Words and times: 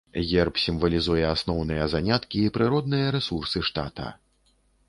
Герб 0.29 0.55
сімвалізуе 0.63 1.25
асноўныя 1.33 1.85
заняткі 1.95 2.39
і 2.47 2.53
прыродныя 2.57 3.15
рэсурсы 3.17 3.59
штата. 3.69 4.07